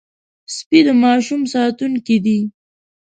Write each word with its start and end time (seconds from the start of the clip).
سپي 0.55 0.79
د 0.85 0.87
ماشوم 1.03 1.41
ساتونکي 1.53 2.17
دي. 2.25 2.39